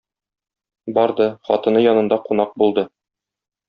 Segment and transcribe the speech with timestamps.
[0.95, 2.91] Барды, хатыны янында кунак булды.